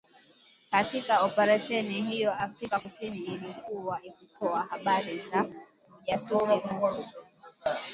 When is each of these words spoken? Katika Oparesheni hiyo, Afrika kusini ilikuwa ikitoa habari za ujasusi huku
Katika 0.71 1.21
Oparesheni 1.21 2.01
hiyo, 2.01 2.33
Afrika 2.33 2.79
kusini 2.79 3.17
ilikuwa 3.17 4.01
ikitoa 4.03 4.63
habari 4.69 5.19
za 5.19 5.45
ujasusi 6.07 6.53
huku 6.53 7.03